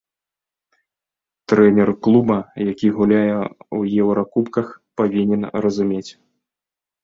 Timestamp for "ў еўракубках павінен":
3.27-5.41